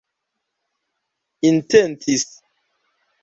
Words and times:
intencis 1.49 2.27